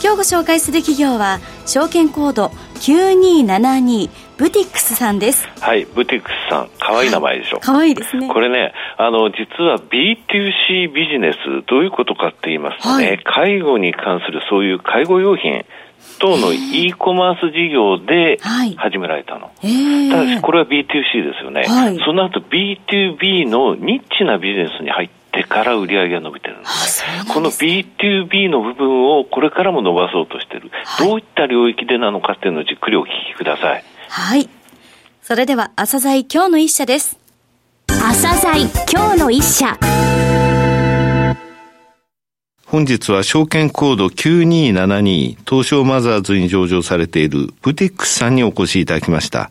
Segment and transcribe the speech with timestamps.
[0.00, 5.48] 今日ご紹介する企業は証券コード9272ブティックスさんです。
[5.60, 6.70] はいブティックスさん。
[6.78, 7.58] 可愛い名前でしょ。
[7.60, 8.28] 可愛いですね。
[8.28, 15.64] これねあの実は B2C ビジネスどういうことかって言いますとね、はい、介護に関するそういう介護用品
[16.20, 18.38] 等の e コマース事業で
[18.76, 19.46] 始められたの。
[19.46, 21.64] はい、ただし、これは B2C ですよね。
[21.66, 25.08] はい、その後 B2B のニッチなビジネスに入っ
[25.38, 27.32] てから売り上げが伸びてるんですね。
[27.32, 30.70] この B2B の部分をこれからも伸ばそうとしてる。
[30.84, 33.84] はい、どういった領域でなのかっていうのをじっくりお聞きください。
[34.08, 34.48] はい。
[35.22, 37.18] それでは、朝鮮今日の一社です。
[37.86, 39.78] 朝鮮今日の一社。
[42.66, 49.50] 本日は証券コード9272東証マザーズに上場されているブティックスさんにお越しいただきました。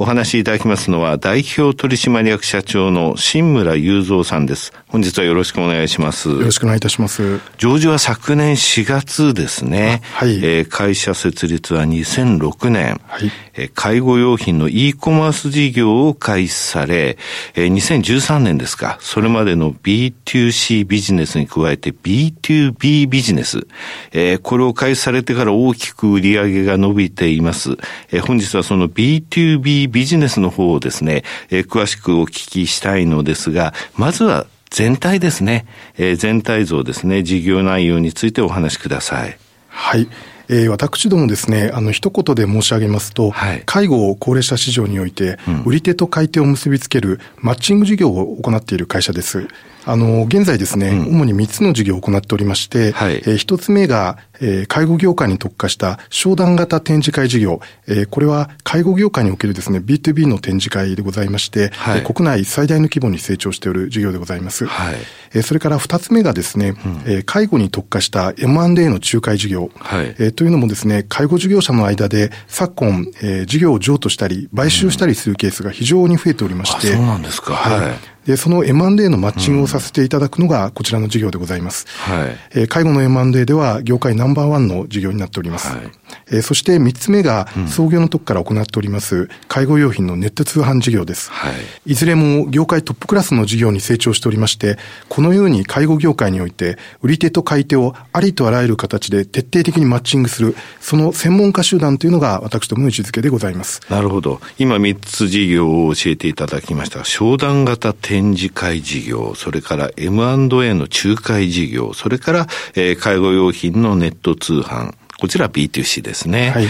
[0.00, 4.72] お話しいただきますのは代表取締役社長の新村雄三さんです。
[4.86, 6.28] 本日はよろしくお願いします。
[6.28, 7.40] よろしくお願いいたします。
[7.56, 10.00] 上場は昨年4月ですね。
[10.12, 10.36] はい。
[10.36, 13.00] えー、会社設立は2006年。
[13.08, 13.32] はい。
[13.54, 17.18] えー、介護用品の e コマース事業を開始され、
[17.56, 23.66] えー、2013年ですか、それまでの B2C ビジネスに加えて B2B ビジネス、
[24.12, 27.72] えー、これを開始されてから大きく売り上げが伸びています。
[28.12, 39.38] えー、本日はその B2B ビジネスの方をですね、えー、詳しくお聞きしたいのですが、まずは全体ですね、えー、全体像ですね、事業内容についてお話しください。
[39.68, 40.08] はい。
[40.50, 49.46] えー、私どもですね、あの、一言で申し上げますと、はい、介護高齢者市場において、売り手と買い手を結びつけるマッチング事業を行っている会社です。
[49.88, 64.66] あの、現在ですね、うん、主に3つの事業を行っておりまして、はい、えー、1つ目が、えー、介護業界に特化した商談型展示会事業、えー、これは介護業界におけるですね、B2B の展示会でございまして、はい、国内最大の規模に成長している事業でございます。
[64.66, 64.96] はい、
[65.32, 66.74] えー、それから2つ目がですね、うん、
[67.06, 77.54] えー、介護に特化した M&A の仲介事業、はい、えー、というのもですね、介護事業者の間で昨今、えー、事業を譲渡したり、買収したりするケースが非常に増えておりまして、うん、そうなんですか。
[77.54, 81.86] はいで、その M&A のマッチングをさせていただくのがこちらの事業でございます。
[81.88, 82.36] はい。
[82.50, 85.74] えー、介護の M&A では業界ナンバーワンの事業になっております。
[85.74, 85.90] はい。
[86.28, 91.30] えー、そして三つ目が創業のとこから行っております、介護用品のネット通販事業です。
[91.30, 91.54] はい。
[91.86, 103.80] いずれも業界トップクラスの事業に成長しておりまして、このように介護業界において、売り手と買い手をありとあらゆる形で徹底的にマッチングする、その専門家集団というのが私どもの位置づけでございます。
[103.88, 104.40] なるほど。
[104.58, 107.04] 今三つ事業を教えていただきました。
[107.04, 116.50] 商談型展示会事業事業、それから M&A の仲介事業、それから、えー、介護用品のネット通販、こちら B2C ですね。
[116.50, 116.68] はい、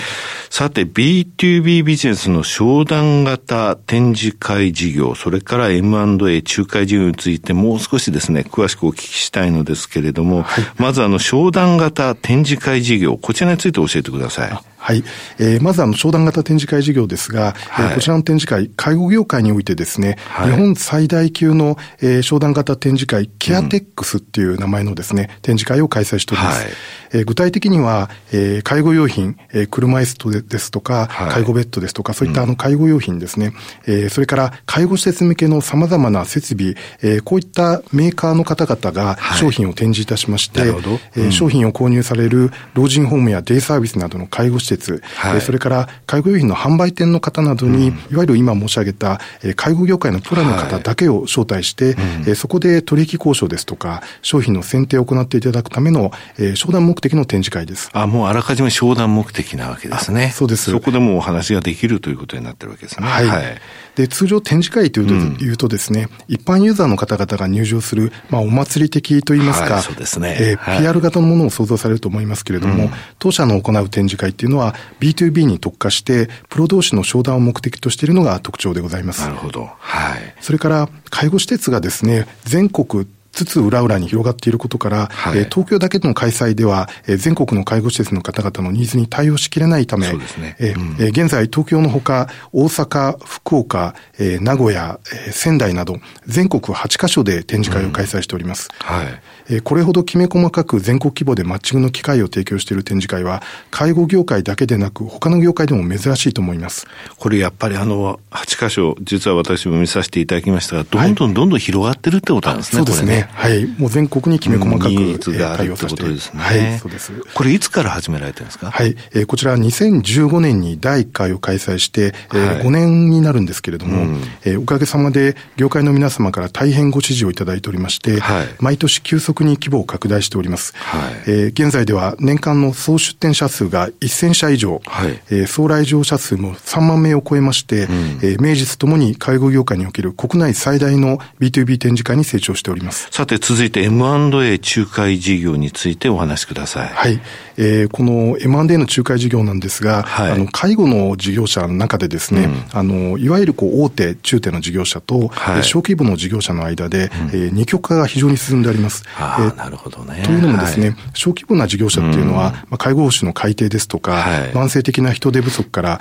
[0.49, 14.59] さて B2B ビジネスの商談型展示会事業、それから M&A 仲介事業についてもう少しですね、詳しくお聞きしたいのですけれども、はい、まずあの商談型展示会事業、こちらについて教えてください。
[14.79, 15.05] はい。
[15.39, 26.63] えー、まずあの、商談型展示会事業ですが、はい、えー、こちらの展示会、介護業界においてですね、はい、日本最大級の、えー、商談型展示会、ケアテックスっていう名前のですね、うん、展示会を開催しております。
[26.65, 26.73] はい、
[27.13, 33.53] えー、具体的には、えー、介護用品、えー、車椅子ですとか、はい、介護ベッドですとか、そういったあの、介護用品ですね、
[33.87, 44.78] うん、えー、それから介護施設向けの様々な設備、えー、こういったメーカーの方々が商品を展示いたしまして、はい、えー、商品を購入される老人ホームやデイサービスなどの介護施設、
[45.17, 57.91] はい、それから介護用品の販売店の方などに、うん、いわゆる今申し上げた、え介護業界のプロの方だけを招待して、はい、えそこで取引交渉ですとか、商品の選定を行っていただくための、え商談目的の展示会です。
[57.93, 60.33] あ、もうあらかじめ商談目的なわけですね。
[60.35, 60.71] そうです。
[60.71, 63.07] そこでもお話ができるということになってるわけですね。
[63.07, 63.27] はい。
[63.27, 63.61] はい
[63.99, 70.37] で、通常展示会というと,、いうとですね、一般ユーザーの方々が入場する、まあ、お祭り的といいますか、はい、そうですね。
[70.41, 79.23] えー、PR 型のものを想像されると思いますけれども、うん、当社の行う展示会っていうのは、B2B に特化して、プロ同士の商談を目的としているのが特徴でございます。
[79.23, 79.69] なるほど。
[79.79, 80.35] はい。
[80.41, 83.05] それから、介護施設がですね、全国
[83.39, 90.57] つつ裏裏に広がっていることから、はい、えー、東京だけでの開催では、えー、全国の介護施設の方々のニーズに対応しきれないため、そうですね。
[90.59, 98.69] えー、うん、えー、現在東京のほか、大阪、福岡、えー、名古屋、えー、仙台など、全国8カ所で展示会を開催しております。
[98.81, 106.87] うん、はいえこれほどきめ細かく全国規模でマッチングの機会を提供している展示会は、介護業界だけでなく、他の業界でも珍しいと思います。
[107.19, 113.67] これやっぱりあの、8箇所、実は私も見させていただきましたが、どんどんどんどん広がってるってことなんですね、はい、そうですね、ね、はい。
[113.79, 116.41] もう全国にきめ細かく、ニーズがあるってことですね。
[116.41, 117.13] はい、そうです。
[117.35, 118.71] これいつから始められてるんですか？
[118.71, 118.97] はい。
[119.15, 130.75] えー、こちら2015年に第1回を開催して、えー、5年になるんですけれども、うん、えー、おかげさまで業界の皆様から大変ご支持をいただいておりまして、はい、毎年急速に規模を拡大しております。
[130.77, 137.93] はい、えー、現在では年間の総出展者数が1000社以上、はい、えー、総来場者数も3万名を超えまして、うん、
[138.23, 143.09] えー、名実ともに介護業界における国内最大の B2B 展示会に成長しております。
[143.11, 146.89] さて続いて M&A 仲介事業についてお話しください。
[146.89, 147.21] はい。
[147.59, 159.03] えー、この M&A の仲介事業なんですが、はい、あの介護の事業者の中でですね、うん、あのいわゆるこう大手、中手の事業者と、はい、小規模の事業者の間で、うん、えー、二極化が非常に進んであります。
[159.17, 160.23] あえー、なるほどね。
[160.25, 166.01] というのもですね、はい、小規模な事業者っていうのは、うん、まあ、介護報酬の改定ですとか、はい、慢性的な人手不足から、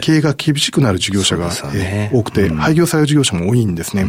[0.00, 4.04] 経営が厳しくなる事業者が、ね、えー、多くて、廃業される事業者も多いんですね。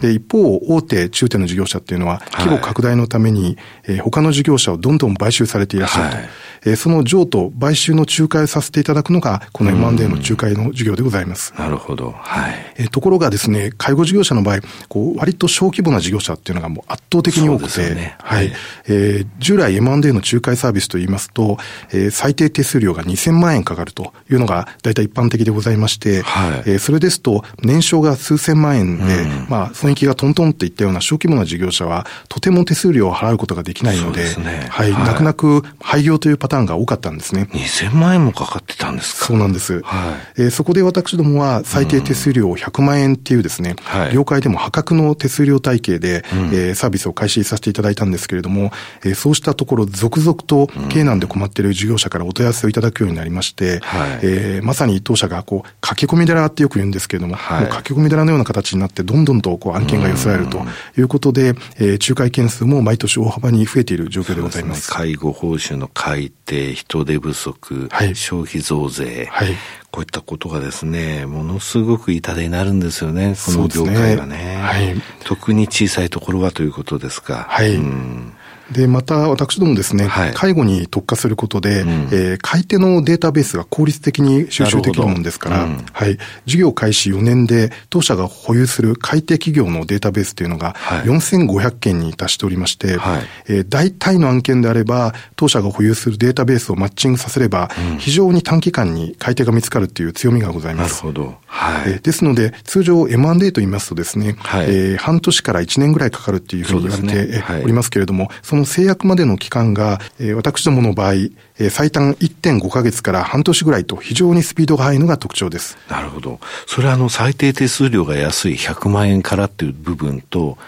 [0.00, 6.37] で一方、大手、中手の事業者っていうのは、規模拡大のために、えー、他の事業者をどんどん買収されていらっしゃると。
[6.64, 11.52] えー、その譲渡、買収の仲介をさせていただくのが、この M&A の仲介の事業でございます。
[11.58, 12.14] なるほど。
[12.18, 12.54] はい。
[12.76, 18.52] えー、ところがですね、介護事業者の場合、こう、割と小規模な事業者っていうのがもう圧倒的に多くて、ね、はい。
[18.86, 21.58] えー、従来 M&A の仲介サービスといいますと、
[21.92, 26.62] えー、最低手数料が2000万円かかるというのが大体一般的でございまして、はい。
[26.66, 37.48] えー、それですと、年商が数千万円で、うん、まあ、損益がトントンっていったような小規模な事業者は、とても手数料を払うことができないので、でね、はい、はい、泣く泣く廃業というパターンが多かったんですね。
[37.52, 39.26] 2000万円もかかってたんですか？
[39.26, 39.80] そうなんです。
[39.82, 43.76] はい、えー、そこで私どもは最低手数料100万円っていうですね、
[44.08, 48.72] うん、業界でも破格の手数料体系で、うん、えー、サービスを開始させていただいたんですけれども、
[49.04, 60.60] えー、そうしたところ続々と経営難で困っている事業者からお問い合わせをいただくようになりまして、はい、えー、まさに当社がこう、駆け込み寺ってよく言うんですけれども、はい、もう駆け込み寺のような形になってどんどんとこう案件が寄せられると
[60.96, 64.86] いうことで、えー、仲介件数も毎年大幅に増えている状況でございます。
[64.86, 69.54] すね、介護報酬の改定、人手不足、はい、消費増税、はい、
[69.90, 74.36] こういったことがですね、ものすごく痛手になるんですよね、この業界はね。
[74.36, 74.94] ねはい、
[75.24, 77.46] 特に小さいところはということですか。
[77.48, 77.74] はい。
[77.74, 78.34] うん
[78.72, 90.74] で、また私どもですね、はい、介護に特化することで、うん、えー、買い手のデータベースが効率的に収集できるものですから、うん、はい、事業開始4年で当社が保有する買い手企業のデータベースというのが
[91.04, 101.04] 4500件に達しておりまして、はい、えー、大体の案件であれば、当社が保有するデータベースをマッチングさせれば、うん、非常に短期間に買い手が見つかるという強みがございます。
[101.04, 101.38] なるほど。
[101.46, 101.92] はい。
[101.92, 115.76] えー、ですので、通常 M&A と言いますとですね、はい、えー、半年から1年ぐらいかかるっていうふうに言われておりますけれども、その制約までの期間が、えー、私どもの場合、えー、最短1.5ヶ月から半年ぐらいと非常にスピードが速いのが特徴です。
[115.88, 116.40] なるほど。
[116.66, 120.58] それはあの最低手数料が安い100万円からっていう部分と、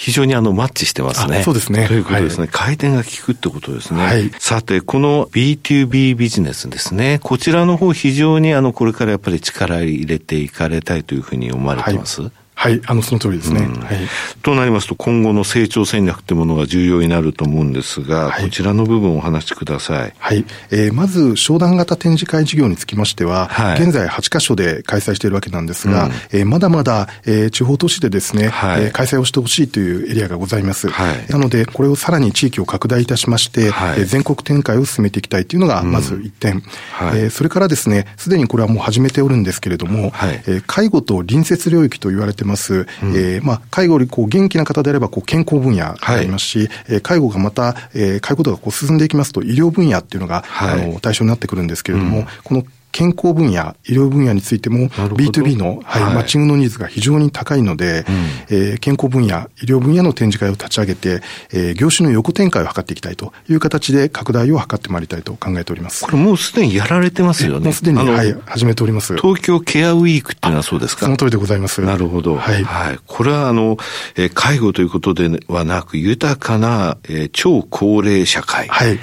[0.00, 1.42] 非常にあのマッチしてますね。
[1.42, 1.86] そうですね。
[1.86, 2.44] ということですね。
[2.44, 4.02] はい、回転が効くってことですね。
[4.02, 7.20] はい、さて、この B2B ビジネスですね。
[7.22, 13.60] こちらの方非常にあのこれからやっぱり力入れていかれたいというふうに思われてます、はいはい、あの、その通りですね。
[13.62, 13.96] うん、はい。
[14.42, 20.12] となりますと、今後の成長戦略ってものが重要になると思うんですが、はい、こちらの部分をお話しください。
[20.18, 20.44] はい。
[20.70, 30.90] えー、まず、商談型展示会事業につきましては、はい、現在8カ所で開催しているわけなんですが、うん、えー、まだまだ、えー、地方都市でですね、はい、えー、開催をしてほしいというエリアがございます。
[30.90, 31.32] はい。
[31.32, 36.56] なので、これをさらに地域を拡大いたしまして、はい、えー、全国展開を進めていきたいというのが、まず1点。
[36.56, 66.04] うん、はい、えー、それからですね、すでにこれはもう始めておるんですけれども、はい、えー、介護と隣接領域と言われてます、うん、えーえー、まあ、介護よりこう元気な方であればこう健康分野がありますし、はい、介護がまた、えー、介護度がこう進んでいきますと医療分野っていうのが、はい、あの対象になってくるんですけれども、うん、この健康分野、医療分野についても B2B の、はい、はい、マッチングのニーズが非常に高いので、うん、えー、健康分野、医療分野の展示会を立ち上げて、えー、業種の横展開を図っていきたいという形で拡大を図ってまいりたいと考えております。
[66.04, 67.64] これもうすでにやられてますよね。
[67.64, 69.16] もうすでに、はい、始めております。
[69.16, 71.06] 東京ケアウィークっていうのはそうですか？
[71.06, 71.80] その通りでございます。
[71.82, 72.36] なるほど。
[72.36, 72.64] はい。
[72.64, 72.98] はい。
[73.06, 73.76] これはあの、
[74.16, 78.68] えー、介護ということではなく、豊かな、えー、超高齢社会。
[78.68, 78.98] はい。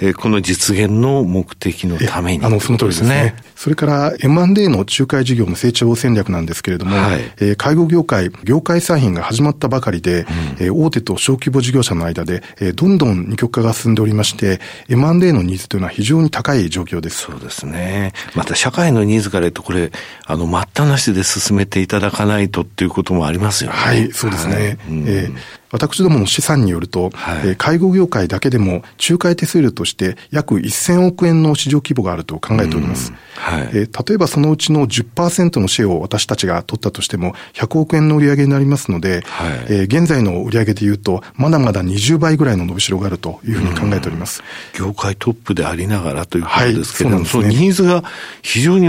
[0.00, 3.34] えー、この実現の目的のために、あの、その通りですね。
[3.56, 10.26] それから M&A の仲介事業の成長戦略なんですけれども、はい、えー、介護業界、業界再編が始まったばかりで、うん、
[10.60, 17.22] えー、大手と小規模事業者の間で、えー、どんどん二極化が進んでおりまして、M&A のニーズというのは非常に高い状況です。
[17.22, 18.12] そうですね。
[18.36, 19.90] また社会のニーズから言うと、これ、
[20.24, 23.76] あの、待ったなしで進めていただかないとっていうこともありますよね。
[23.76, 24.54] はい、そうですね。
[24.54, 33.12] はい、うん、えー私どもの試算によると、はい、介護業界だけでも仲介手数料として約1000億円の市場規模があると考えております。
[33.36, 44.42] はい、え例えばそのうちの10%のシェアを私たちが取ったとしても100億円の売上になりますので、はい、えー、現在の売上で言うとまだまだ20倍ぐらいの伸びしろがあるというふうに考えております。
[44.74, 48.04] 業界トップでありながらということですけれども、はい、そ、ね、のニーズが
[48.42, 48.88] 非常に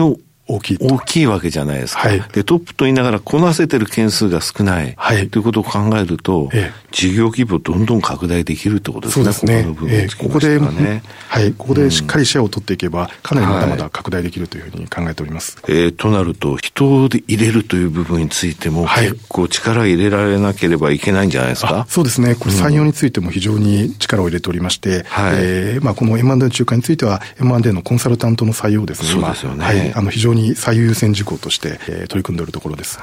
[0.49, 0.77] 大きい。
[0.81, 2.07] 大きいわけじゃないですか。
[2.09, 4.93] はい、で、トップと言いながらこなせてる件数が少ない。
[4.97, 5.29] はい。
[5.29, 9.23] ということを考えると、ええ、事業規模をどんどん拡大できるってことですね。
[9.25, 9.75] そうですね。
[9.79, 11.53] こええ、ここで、はい。
[11.53, 15.57] ここでしっかりシェアを取っていけば、かなりまだまだ拡大できるというふうに考えております。
[15.61, 21.85] はい、えー、となると、人で入れるという部分についても、はい、結構力入れられなければいけないんじゃないですか？
[21.87, 22.35] そうですね。
[22.35, 25.35] これ採用についても非常に力を入れておりまして、はい。
[25.37, 29.09] えー、まあこの M&A 仲介については、M&A のコンサルタントの採用ですね。
[29.09, 29.63] そうですよね。
[29.65, 29.93] はい。
[29.93, 32.99] あの、非常に最優先事項として、えー、取り組んでいるところです。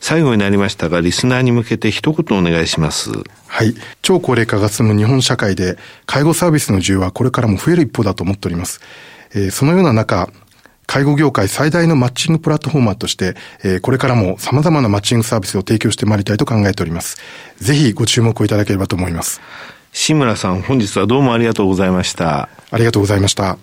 [0.00, 3.10] 最後になりましたが、リスナーに向けて一言お願いします。
[3.46, 3.74] はい。
[4.02, 8.80] 超高齢化が進む日本社会で、介護サービスの需要はこれからも増える一方だと思っております。
[9.34, 10.28] えー、そのような中、
[10.86, 17.16] 介護業界最大のマッチングプラットフォーマーとして、えー、これからも様々なマッチングサービスを提供してまいりたいと考えております。
[17.58, 19.40] ぜひご注目をいただければと思います。
[19.92, 22.48] 志村さん、本日はどうもありがとうございました。
[22.70, 23.58] ありがとうございました。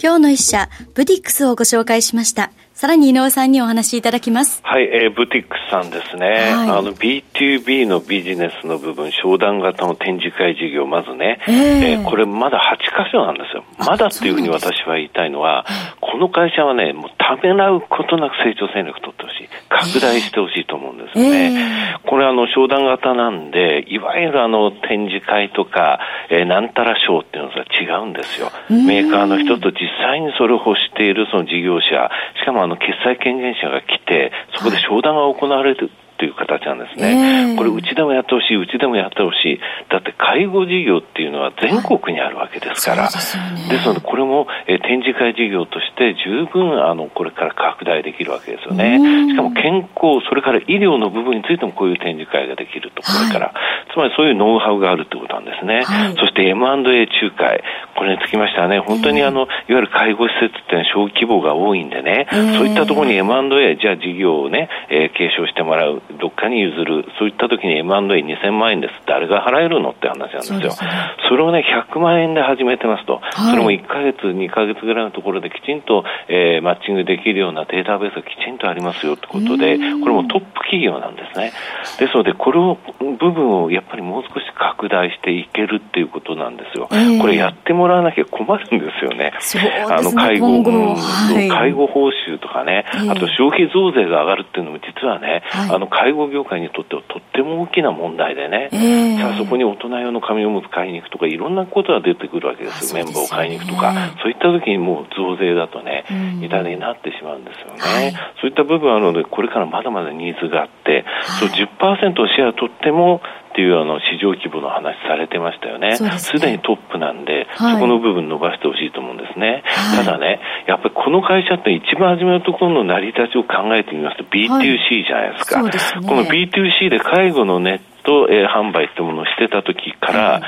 [0.00, 2.52] 今日の一社、ブティックスをご紹介しました。
[2.78, 4.60] さらに井上さんにお話しいただきます。
[4.62, 6.26] はい、えー、ブティックスさんですね。
[6.54, 13.64] はい、あの、B2B のビジネスの部分、商談型の展示会事業、まずね、えー、えー、これまだ8箇所なんですよ。
[13.78, 15.66] まだっていうふうに私は言いたいのは、
[16.00, 19.48] この会社はね、もうためらうことなく成長戦略取ってほしい。
[19.68, 21.94] 拡大してほしいと思うんですよね。
[21.94, 25.98] えー、これあの、商談型なんで、いわゆるあの、展示会とか、
[26.30, 28.52] えー、なんたらショーっていうのは違うんですよ。
[28.70, 32.08] メーカーの人と実際にそれを欲しているその事業者、
[32.38, 37.54] しかもの決裁権限者が来て、そこで商談が行われるという形なんですね。
[37.56, 39.60] これ、うちでもやってほしい、うちでもやってほしい。
[39.88, 43.04] だって介護事業っていうのは全国にあるわけですから。
[43.04, 48.98] はい、ですね、ので、これも、え展示会事業として十分、あの、これから拡大できるわけですよね。
[49.30, 53.46] しかも健康、それから医療の部分についてもこういう展示会ができると、これから。
[53.46, 53.52] は
[53.88, 55.82] い、つまりそういうノウハウがあるってことなんですね。
[55.84, 57.62] はい、そして M&A 仲介。
[57.96, 66.02] これにつきましてはね、本当にあの、いわゆる介護施設っていうのは小規模が多いんでね、そういったところに M&A、じゃあ事業をね、えー、継承してもらう。
[66.20, 68.94] どっかに譲る、そういった時に M&A2000 万円です。
[69.06, 70.70] 誰が払えるのって話なんですよ。
[70.70, 81.52] そ、ね,、れをね、100万円で始めてますと、はい、それも1ヶ月、2ヶ月ぐらいのところできちんと、えー、マッチングできるようなデータベースがきちんとありますよってことで、これもトップ企業なんですね。
[81.98, 82.78] ですので、これを、
[83.18, 86.88] 部分をやっぱりもう少し拡大していけるっていうことなんですよ。
[86.92, 89.32] えー、これやってもらわなきゃ困るんですよね。
[89.54, 102.96] ねあの、介護、はい、介護報酬とかね、あと消費増税が上がるっていうのも実はね、はい、あの、介護業界にとってはとっても大きな問題でね、えー、さあそこに大人用の紙おむつ買いに行くとか、いろんなことが出てくるわけです。
[102.96, 106.04] よ、綿棒を買いに行くとか、そういった時にもう増税だとね、
[106.40, 115.96] 痛手になってしまうんですよね、はい、そういった部分あるので、これからまだまだニーズがあって、はい、そう10%シェア取っても、っていうあの市場規模の話されてましたよね。
[115.96, 119.62] すで、ね、にトップなんで、はい、そこの部分伸ばしてほしいと思うんですね。
[119.64, 125.62] はい、ただね、やっぱりこの会社って一番初めのところの成り立ちを考えてみますと B2C じゃないですか。
[125.62, 130.42] はいすね、この B2C で介護のネット、えー、販売ってものをしてた時から、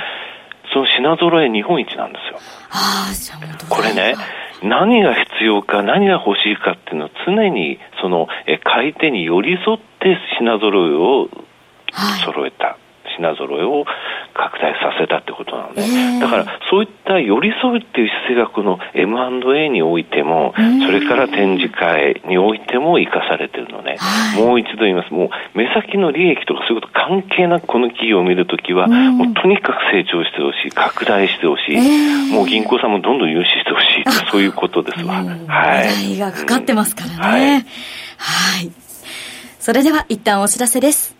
[0.72, 2.38] その品揃え日本一なんですよ。
[3.68, 4.14] これね、
[4.62, 11.28] 何が必要か、何が欲しいかっていうのを常にそのえ買い手に寄り添って品揃えを
[12.24, 12.78] 揃えた。
[13.20, 13.84] はい品揃えを
[14.34, 15.82] 拡大させたってことなので、
[16.20, 20.54] だからそういった寄り添うっていう姿勢がこの M&A においても、
[20.86, 23.98] それから展示会においても生かされてるので、
[24.36, 35.24] もう一度言います、もう目先の利益とかそういうこと関係なくこの企業を見るときは、もうとにかく成長してほしい、拡大してほしい、もう銀行さんもどんどん融資してほしい、そういうことですわ。
[35.48, 36.18] はい。
[36.18, 37.16] がかかってますからね。
[37.18, 37.52] はい。
[37.52, 37.64] はい。
[39.58, 41.19] それでは一旦お知らせです。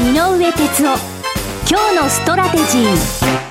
[0.00, 0.98] 井上哲夫。
[1.68, 3.49] 今日のストラテジー。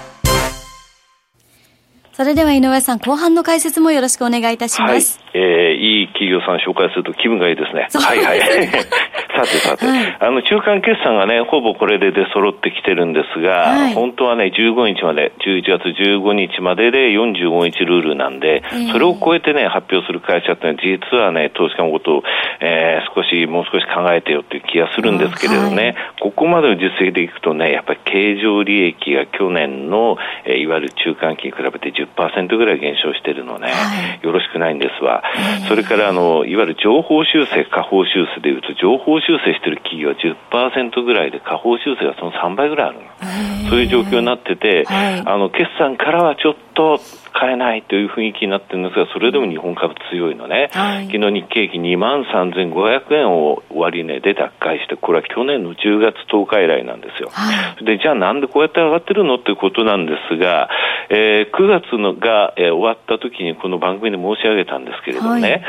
[2.20, 5.22] それでは井上さん、後半の解説もよろしくお願いいたします。
[5.32, 7.88] はい、えー、いい企業さん紹介すると気分がいいですね。
[7.94, 8.40] はいはい。
[9.40, 22.24] さてさて、はい、あの、中間決算がね、ほぼこれで出揃ってきてるんですが、はい、本当はね、15日まで、11月15日までで45日ルールなんで、えー、それを超えてね、発表する会社って実はね、投資家のことを、
[22.60, 32.09] えー、少し、もう少し考えてよっていう気がするんですけれどね、はい、ここまでの実績でいくとね、やっぱり経常利益が去年の、えー、いわゆる中間期に比べて10%
[32.58, 35.24] ぐらい減少しているのね、はい、よろしくないんですわ。
[35.62, 43.70] えー、それからあの、いわゆる情報修正、下方修正でいうと、情報修正している企業は10%ぐらいで、下方修正がその3倍ぐらいあるの。
[43.70, 47.00] そういう状況になってて、はい、あの、決算からはちょっと
[47.40, 50.70] 買えないという雰囲気になってるんですが、それでも日本株強いのね。
[50.74, 57.30] はい、昨日日経平均2万3500円を終値で脱会して、これは去年の10月10日以来なんですよ。
[57.32, 60.70] はい、で、じゃあなんでこうやって上がってるのっていうことなんですが、
[61.10, 65.62] えー、9月のが、えー、終わった時にこの番組で申し上げたんですけれどもね、はい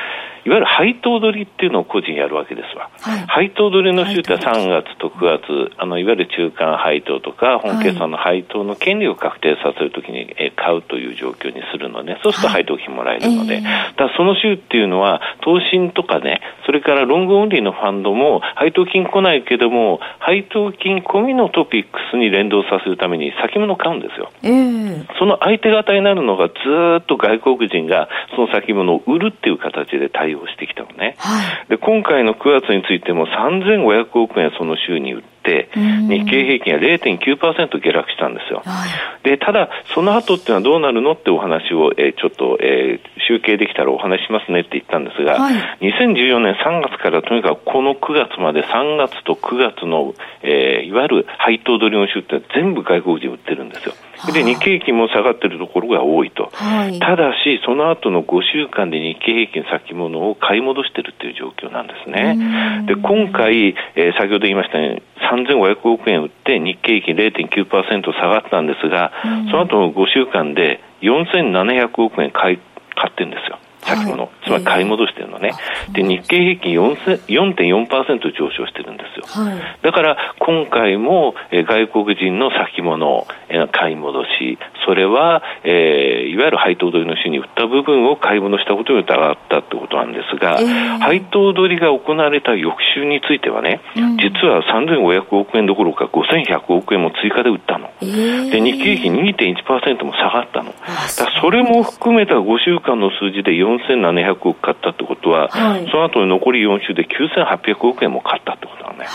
[0.44, 2.90] いわゆる配当取りっていうのを個人やるわけですわ。
[3.00, 24.30] はい、配当取りの週って3月と9月、あの、いわゆる中間配当とか、本決算の配当の権利を確定させるときに買うという状況にするので、そうすると配当金もらえるので、はいえー、だその週っていうのは、投信とかね、それからロングオンリーのファンドも、配当金来ないけども、配当金込みのトピックスに連動させるために先物買うんですよ。
[24.42, 26.54] えー、その相手方になるのがず
[27.00, 31.16] っと外国人がその先物を売るっていう形で対応してきたのね。
[31.18, 35.39] はい、で、今回の9月についても3500億円その週に売って、
[35.75, 38.62] 日経平均は0.9%下落したんですよ。
[38.64, 38.87] は
[39.25, 53.94] い、で、ただ、その後っていうのはどうなるのってお話を、えー、ちょっと、えー、集計できたらお話しますねって言ったんですが、はい、2014年3月からとにかくこの9月まで3月と9月の、えー、いわゆる配当取りの週って全部外国人売ってるんですよ。
[54.32, 56.50] で、日経平均も下がってるところが多いと。
[56.52, 62.85] はい、ただし、その後の5週間で日経平均先物を買い戻してるっていう状況なんですね。
[62.87, 69.12] で、今回、えー、先ほど言いましたように、3500億円売って日経平均0.9%下がったんですが、
[69.50, 72.58] その後の5週間で4700億円買い
[72.94, 73.58] 買ってるんですよ。
[73.96, 75.52] 先物、はい、つまり買い戻してるのね、
[75.88, 97.90] えー、で日経平均4.4%上昇してるんですよ、はい、だから今回も、えー、外国人の先物、えー、買い戻し、それは、えー、いわゆる配当取りの週に売った部分を買い戻したことによって上がったってことなんですが、えー、配当取りが行われた翌週についてはね、うん、実は3500億円どころか5100億円も追加で売ったの。
[98.00, 100.72] えー、で日経平均2.1%も下がったの。
[100.72, 109.06] だそれも含めた5週間の数字で4 4700億買ったってことは、はい、その後残り4週で9800億円も買ったってことだね。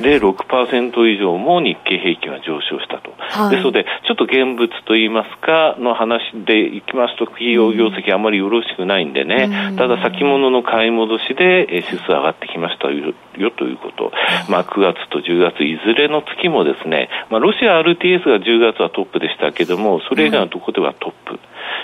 [0.00, 3.12] で、6%以上も日経平均は上昇したと。
[3.18, 14.12] はい、ですので、ちょっと現物といいますか、の話でいきますと、企業業績あまりよろしくないんでね、うん、ただ先物の買い戻しで指数上がってきましたよということ。
[14.48, 21.38] まあ、9月と10月いずれの月もですね、まあ、ロシア RTS が10月はトップでしたけども、それ以外のところではトップ。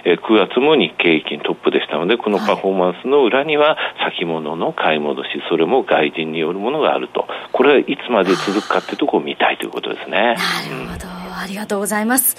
[0.05, 3.77] えー、9月も日経平均トップでしたので、このパフォーマンスの裏には
[4.09, 7.27] 先物の買い戻し、それも外人によるものがあると。
[7.53, 10.19] これはいつまで続くかっていうところを見たいということですね。
[10.19, 11.07] なるほど。
[11.09, 12.37] ありがとうございます。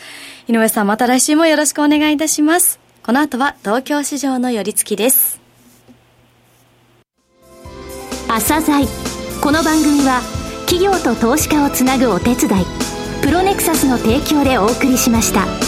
[0.47, 2.79] 井上さん、また来週もよろしくお願いいたします。
[3.03, 5.41] この後は東京市場の寄り付きです。
[8.27, 8.85] 朝鮮
[9.41, 10.19] この番組は
[10.65, 12.65] 企業と投資家をつなぐお手伝い
[13.23, 15.66] プロネクサスの提供でお送りしました。